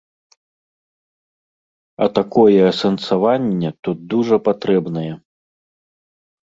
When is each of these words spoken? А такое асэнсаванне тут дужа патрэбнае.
А 2.05 2.09
такое 2.17 2.59
асэнсаванне 2.71 3.69
тут 3.85 3.97
дужа 4.17 4.37
патрэбнае. 4.51 5.09